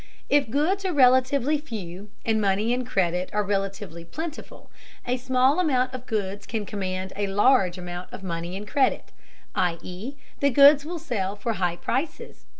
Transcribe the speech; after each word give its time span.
If 0.29 0.49
goods 0.49 0.83
are 0.83 0.91
relatively 0.93 1.59
few 1.59 2.09
and 2.25 2.41
money 2.41 2.73
and 2.73 2.87
credit 2.87 3.29
are 3.33 3.43
relatively 3.43 4.03
plentiful, 4.03 4.71
a 5.05 5.15
small 5.15 5.59
amount 5.59 5.93
of 5.93 6.07
goods 6.07 6.47
can 6.47 6.65
command 6.65 7.13
a 7.15 7.27
large 7.27 7.77
amount 7.77 8.11
of 8.11 8.23
money 8.23 8.57
and 8.57 8.67
credit, 8.67 9.11
i.e. 9.53 10.15
the 10.39 10.49
goods 10.49 10.85
will 10.85 10.97
sell 10.97 11.35
for 11.35 11.53
high 11.53 11.75
prices. 11.75 12.45